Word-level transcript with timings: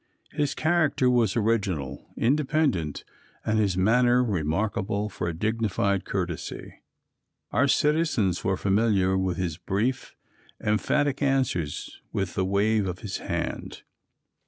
His 0.31 0.55
character 0.55 1.11
was 1.11 1.35
original, 1.37 2.11
independent, 2.17 3.03
and 3.45 3.59
his 3.59 3.77
manners 3.77 4.25
remarkable 4.27 5.09
for 5.09 5.27
a 5.27 5.33
dignified 5.35 6.05
courtesy. 6.05 6.79
Our 7.51 7.67
citizens 7.67 8.43
were 8.43 8.57
familiar 8.57 9.15
with 9.15 9.37
his 9.37 9.57
brief, 9.59 10.15
emphatic 10.59 11.21
answers 11.21 12.01
with 12.11 12.33
the 12.33 12.45
wave 12.45 12.87
of 12.87 13.01
his 13.01 13.17
hand. 13.17 13.83